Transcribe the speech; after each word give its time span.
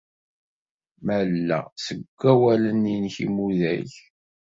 Malleɣ 1.05 1.65
seg 1.85 2.01
wawalen-nnek 2.21 3.15
inmudag. 3.25 3.91